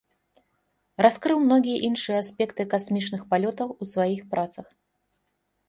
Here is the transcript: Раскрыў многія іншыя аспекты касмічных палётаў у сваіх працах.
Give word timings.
Раскрыў 1.05 1.37
многія 1.45 1.77
іншыя 1.91 2.17
аспекты 2.23 2.67
касмічных 2.73 3.21
палётаў 3.35 3.69
у 3.81 3.91
сваіх 3.95 4.21
працах. 4.35 4.67